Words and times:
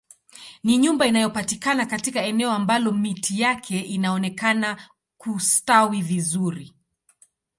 Ni 0.63 0.77
nyumba 0.77 1.07
inayopatikana 1.07 1.85
katika 1.85 2.23
eneo 2.23 2.51
ambalo 2.51 2.91
miti 2.91 3.41
yake 3.41 3.79
inaonekana 3.79 4.77
kustawi 5.17 6.01
vizuri 6.01 6.73